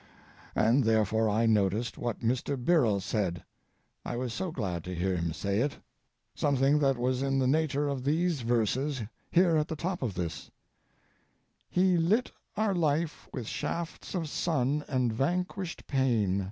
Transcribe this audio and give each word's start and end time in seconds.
And 0.55 0.83
therefore 0.83 1.29
I 1.29 1.45
noticed 1.45 1.95
what 1.95 2.21
Mr. 2.21 2.57
Birrell 2.57 2.99
said—I 3.01 4.15
was 4.15 4.33
so 4.33 4.49
glad 4.51 4.83
to 4.85 4.95
hear 4.95 5.15
him 5.15 5.31
say 5.31 5.59
it—something 5.59 6.79
that 6.79 6.97
was 6.97 7.21
in 7.21 7.37
the 7.37 7.45
nature 7.45 7.87
of 7.87 8.03
these 8.03 8.41
verses 8.41 9.03
here 9.29 9.57
at 9.57 9.67
the 9.67 9.75
top 9.75 10.01
of 10.01 10.15
this: 10.15 10.49
"He 11.69 11.97
lit 11.97 12.31
our 12.57 12.73
life 12.73 13.29
with 13.31 13.45
shafts 13.45 14.15
of 14.15 14.27
sun 14.27 14.83
And 14.87 15.13
vanquished 15.13 15.85
pain. 15.85 16.39